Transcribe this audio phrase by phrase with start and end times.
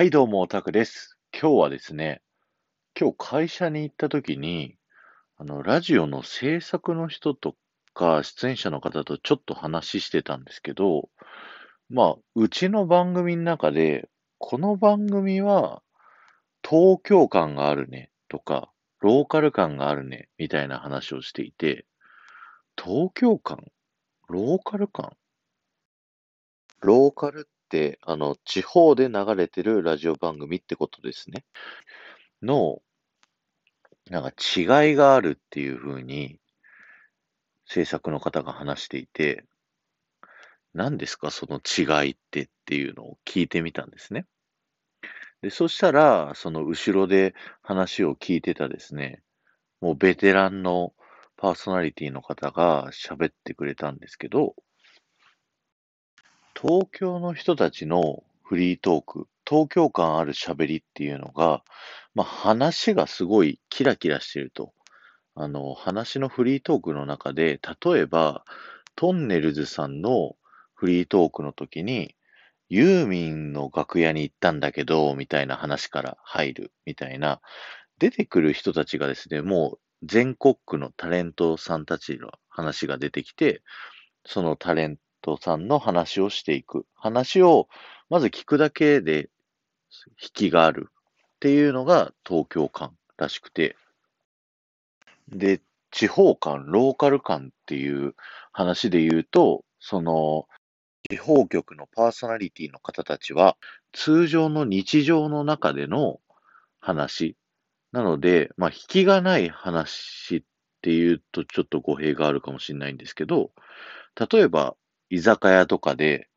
[0.00, 1.18] はい、どうも、タクです。
[1.30, 2.22] 今日はですね、
[2.98, 4.78] 今日会社に行った時に、
[5.36, 7.54] あの、ラジオの制作の人と
[7.92, 11.10] か、出演者の方とちょっと話してたんですけど、
[11.90, 14.08] まあ、うちの番組の中で、
[14.38, 15.82] この番組は
[16.66, 21.84] 東京感があるねとか、ローカル感があるねみたいな話をしていて、
[22.82, 23.66] 東京感？
[24.30, 25.12] ローカル感？
[26.80, 27.50] ローカルって、
[28.02, 31.44] あの、地方で流れてるラジオ番組ってことですね。
[32.42, 32.80] の、
[34.10, 36.38] なんか違いがあるっていう風に、
[37.66, 39.44] 制作の方が話していて、
[40.74, 44.26] 何ですかその違いってっていうのを聞いてみたんですね。
[45.42, 49.22] で、そしたら、その後ろで話を聞いてたですね、
[49.80, 50.92] もうベテランの
[51.36, 54.54] パーソナリティの方が喋ってくれたんですけど、
[56.62, 61.62] 東京の人たちのフリートーク、東京感ある喋りっていうのが、
[62.14, 64.74] まあ、話がすごいキラキラしてると。
[65.34, 68.44] あの、話のフリートークの中で、例えば、
[68.94, 70.36] トンネルズさんの
[70.74, 72.14] フリートークの時に、
[72.68, 77.40] ユーミンの楽屋に行ったんだけど、みたいな話から入る、みたいな、
[77.98, 83.62] 出てくる人たちがですね、もう全国区のタレントさんたちの話が出てきて、
[84.26, 85.02] そのタレント
[85.40, 86.86] さんの話をしていく。
[86.94, 87.68] 話を、
[88.08, 89.30] まず聞くだけで
[90.22, 93.76] 引きがあるっていうのが東京感らしくて。
[95.28, 95.60] で、
[95.90, 98.14] 地方感、ローカル感っていう
[98.52, 100.46] 話で言うと、その、
[101.08, 103.56] 地方局のパーソナリティの方たちは、
[103.92, 106.20] 通常の日常の中での
[106.80, 107.36] 話。
[107.92, 110.42] なので、まあ、引きがない話っ
[110.82, 113.50] ていうとちょっと語弊があるかもしれないんですけど、
[114.30, 114.76] 例えば、
[115.10, 116.28] 居酒屋とかで、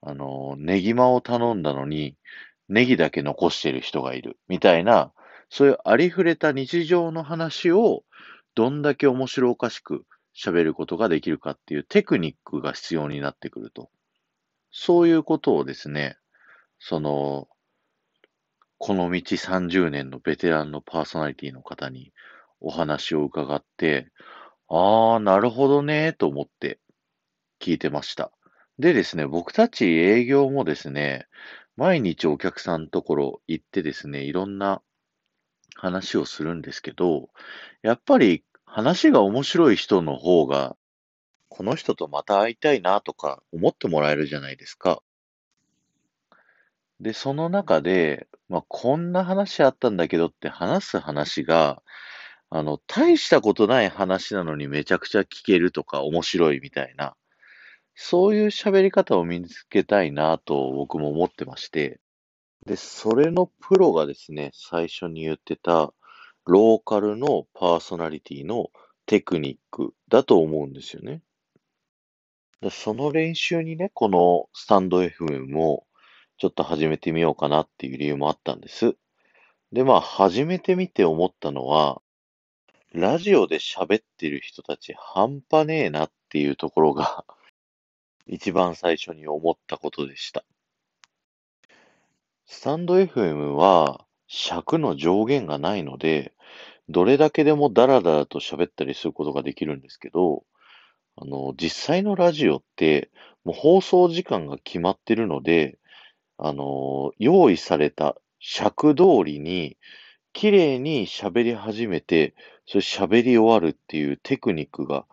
[0.00, 2.16] あの、ネギマを頼んだのに、
[2.68, 5.12] ネギだけ残してる人がいる、みたいな、
[5.50, 8.04] そういうありふれた日常の話を、
[8.54, 10.04] どんだけ面白おかしく
[10.36, 13.90] 喋ることができるかっていうテクニックが必要になってくると。
[14.70, 16.16] そういうことをですね、
[16.78, 17.48] その、
[18.78, 22.12] この道30年のベテランのパーソナリティの方に
[22.60, 24.10] お話を伺って、
[24.68, 26.80] ああ、なるほどね、と思って
[27.62, 28.32] 聞いてました。
[28.78, 31.28] でですね、僕たち営業もですね、
[31.76, 34.82] 毎日お客さんのところ行ってですね、いろんな
[35.76, 37.28] 話をするんですけど、
[37.82, 40.76] やっぱり話が面白い人の方が、
[41.48, 45.02] この人とまた会いたいなとか思ってもらえるじゃないですか。
[47.00, 51.82] で、その中で、まあ、こんな話あったんだけどって話す話が、
[52.48, 57.16] あの、大したことない話なのにめちゃくちゃ聞けるとか面白いみたいな、
[57.94, 62.00] そういう喋り方を身につけたいなと僕も思ってまして、
[62.66, 65.92] で、それのプロがですね、最初に言ってた、
[66.44, 68.70] ローカルのパーソナリティの
[69.06, 71.22] テクニックだと思うんですよね。
[72.60, 75.86] でその練習にね、このスタンド FM も
[76.38, 78.96] ちょっと始めてみようかなっていう理由もあったんです。
[79.72, 82.00] で、まあ、始めてみて思ったのは、
[82.92, 87.24] ラジオで喋ってる人たち半端ねえなっていうところが
[88.26, 90.44] 一番最初に思ったことでした。
[92.46, 96.32] スタンド FM は尺の上限がないので、
[96.88, 100.44] どれだけでもダラダラと喋ったりすることができるんですけど、
[101.16, 103.10] あの、実際のラジオって、
[103.44, 105.78] もう放送時間が決まってるので、
[106.38, 109.76] あの、用意された尺通りに、
[110.32, 112.34] 綺麗に喋り始めて、
[112.66, 115.04] それ喋り終わるっていうテクニックが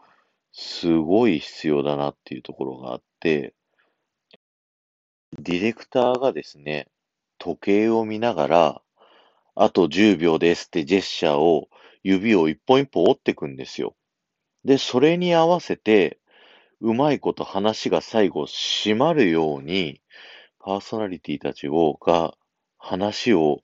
[0.51, 3.53] すごい必要だなっていうところがあって、
[5.37, 6.87] ディレクターがですね、
[7.37, 8.81] 時計を見ながら、
[9.55, 11.69] あと10秒ですってジェスチャーを
[12.03, 13.95] 指を一本一本折っていくんですよ。
[14.63, 16.19] で、それに合わせて、
[16.81, 20.01] うまいこと話が最後締まるように、
[20.59, 22.35] パーソナリティたちをが
[22.77, 23.61] 話を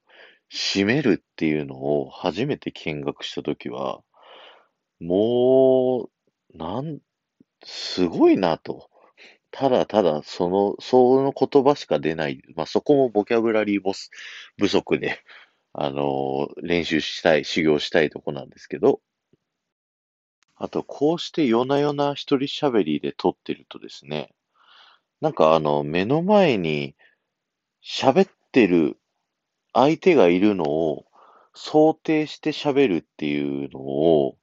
[0.54, 4.02] 締めるっていうのを初めて見学したときは、
[5.00, 6.15] もう、
[6.58, 7.00] なん、
[7.64, 8.90] すごいなと。
[9.52, 12.42] ただただ、その、その言葉しか出ない。
[12.56, 14.12] まあ、そこもボキャブラリーボス
[14.58, 15.24] 不足で、
[15.74, 19.02] あの、練習したい、修行したいとこなんですけど、
[20.56, 24.34] あと、こうして夜な夜な一人喋りで撮ってるとですね、
[25.22, 26.96] なんかあの、目の前に
[27.84, 28.98] 喋ってる
[29.74, 31.06] 相手がいるのを
[31.54, 34.38] 想定して喋るっていうのを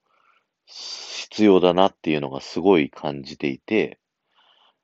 [0.72, 3.98] 必要だなっていうのがすごい感じていて、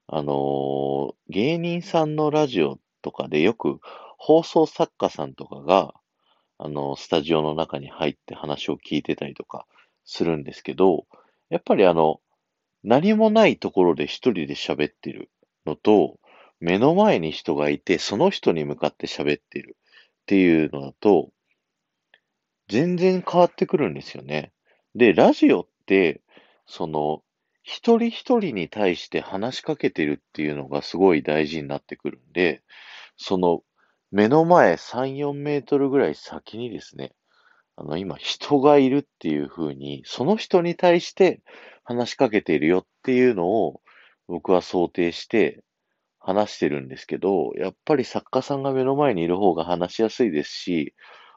[0.06, 3.81] あのー芸人さんのラジオとかでよく
[4.17, 5.94] 放送作家さんとかが、
[6.58, 9.67] あの、スタジオの中に入って話を聞いてたりとか
[10.05, 11.06] するんですけど、
[11.50, 12.20] やっぱりあの、
[12.82, 15.31] 何もないところで一人で喋ってる
[15.67, 16.19] のと、
[16.61, 19.76] 目の前に人がいて、その人に向かって喋ってる
[20.23, 21.31] っていうのだと、
[22.69, 24.52] 全然変わってくるんですよね。
[24.94, 25.70] で、ラジオって、
[26.67, 27.23] その、
[27.62, 32.62] 一人一人に対して話しかけてるっていうのがすごい大事になってくるんで、
[33.17, 33.62] その、
[34.11, 37.12] 目の前3、4メートルぐらい先にですね、
[37.76, 41.43] あの、今人がいるっていう風に、その人に対して
[41.85, 43.81] 話しかけているよっていうのを
[44.26, 45.62] 僕は想定して
[46.19, 50.94] 話してるんですけど、やっぱり作家さんが目の前にいる方が話しやすいですし、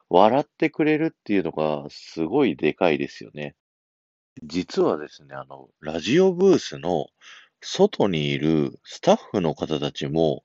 [0.10, 3.56] 笑ってくれるっていうのがすごいでかいですよね。
[4.44, 7.08] 実はですね、あの、ラジオブースの
[7.62, 10.44] 外にいるスタッフの方たちも、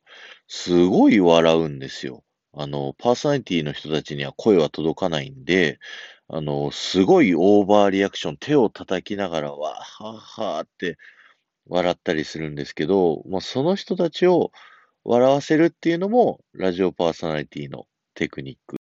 [0.48, 2.24] すごい笑うんですよ。
[2.52, 5.78] あの、パーソナリティの人たちには声は届かないんで、
[6.28, 10.98] あの、すごいオーバーリアクション、手を叩きながら、わーはーはーって
[11.68, 14.50] 笑ったりするんですけど、まあ、その人たちを
[15.04, 18.76] 笑わせるっていうのも、ラジオパーソナリティのテクニック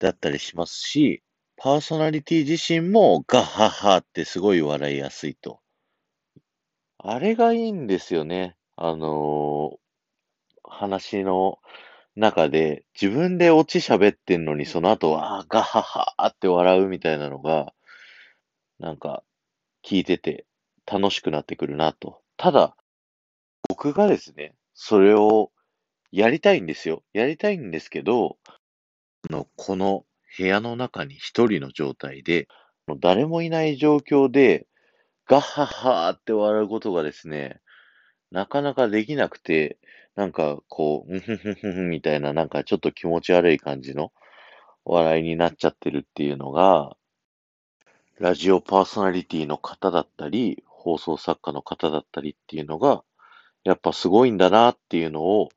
[0.00, 1.22] だったりしますし、
[1.62, 5.60] パーソナリティ自身もガッハッハってすごい笑いやすいと。
[6.96, 8.56] あれがいいんですよね。
[8.76, 9.76] あのー
[10.72, 11.58] 話の
[12.16, 17.74] 中で自分でオチ喋ってんのにその後は、ガッハッハーって笑うみたいなのが、
[18.78, 19.22] なんか
[19.84, 20.46] 聞いてて
[20.90, 22.22] 楽しくなってくるなと。
[22.38, 22.74] ただ、
[23.68, 25.50] 僕がですね、それを
[26.10, 27.02] やりたいんですよ。
[27.12, 28.38] やりたいんですけど、
[29.28, 30.04] あのこの
[30.36, 32.48] 部屋の中に一人の状態で、
[32.86, 34.66] もう誰もいない状況で、
[35.26, 37.60] ガッハッハーって笑うことがですね、
[38.30, 39.78] なかなかできなくて、
[40.16, 44.12] なんかこう、うんふんふふんふんみたいな、なんかちょっと気持ち悪い感じの
[44.84, 46.96] 笑いになっちゃってるっていうのが、
[48.18, 53.02] ラジオパーソナリティの方だったり、放送作家の方だったりっていうのが、
[53.64, 55.48] やっぱすごいんだなっていうのを、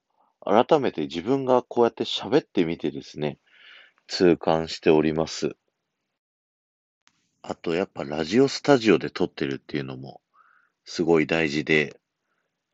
[0.45, 3.39] 改めて自分がこうやって喋ってみてですね、
[4.07, 5.55] 痛感しております。
[7.41, 10.21] あと、やっぱラジオスタジオで撮ってるっていうのも、
[10.85, 11.99] すごい大事で、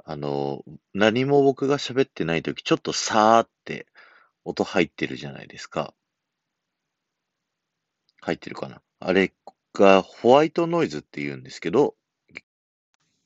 [0.05, 3.87] あの、何も僕が喋ってないとき、ちょっとさーって
[4.43, 5.93] 音入ってるじゃないですか。
[8.21, 8.81] 入ってるかな？
[8.99, 9.31] あれ
[9.73, 11.95] がホワイトノイズって言うんですけど、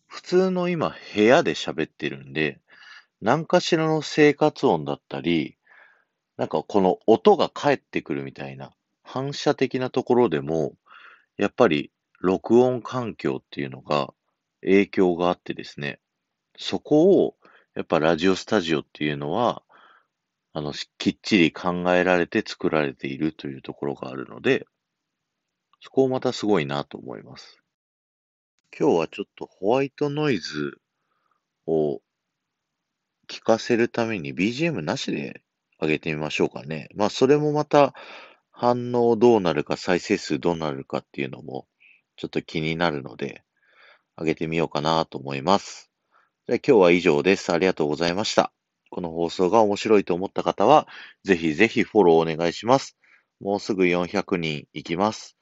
[0.05, 2.59] 普通の今部屋で喋ってるんで、
[3.21, 5.57] 何かしらの生活音だったり、
[6.37, 8.71] なんかこの音が返ってくるみたいな
[9.03, 10.73] 反射的なところでも、
[11.37, 14.13] やっぱり録音環境っていうのが
[14.61, 15.99] 影響があってですね、
[16.57, 17.35] そこを
[17.75, 19.63] やっぱラジオスタジオっていうのは、
[20.53, 24.67] あの、きっちり考えられて作られているというところがあるので、
[25.81, 27.59] そこをまたすごいなと思います。
[28.77, 30.77] 今日はちょっとホワイトノイズ
[31.67, 32.01] を
[33.27, 35.42] 聞かせるために BGM なしで
[35.83, 36.89] 上げてみましょうかね。
[36.95, 37.93] まあ、それもまた
[38.51, 41.67] 反応どうなるか、再生数どうなるかっていうのも
[42.15, 43.43] ちょっと気になるので、
[44.17, 45.91] 上げてみようかなと思います。
[46.47, 47.51] じゃあ今日は以上です。
[47.51, 48.51] ありがとうございました。
[48.89, 50.87] この放送が面白いと思った方は、
[51.23, 52.95] ぜひぜひフォローお願いします。
[53.39, 55.35] もうすぐ400人いきます。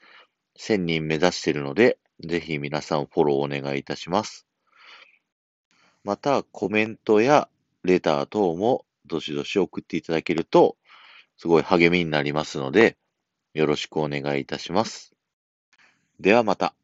[0.58, 4.46] 1000人目指しているので、ぜひ皆さんフォローお願いいたします。
[6.02, 7.48] また、コメントや
[7.84, 10.76] レター等もどしどし送っていただけると、
[11.36, 12.96] すごい励みになりますので、
[13.54, 15.14] よろしくお願いいたします。
[16.18, 16.74] ではまた。